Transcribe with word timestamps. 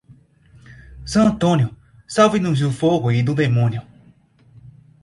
San 1.05 1.27
Antonio, 1.27 1.69
salve-nos 2.07 2.57
do 2.59 2.71
fogo 2.71 3.11
e 3.11 3.21
do 3.21 3.35
demônio. 3.35 3.83